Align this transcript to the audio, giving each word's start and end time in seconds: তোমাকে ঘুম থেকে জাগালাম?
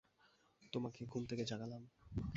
তোমাকে 0.73 1.01
ঘুম 1.05 1.23
থেকে 1.25 1.43
জাগালাম? 1.45 1.83